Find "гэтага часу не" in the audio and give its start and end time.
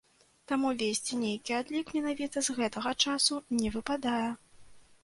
2.61-3.69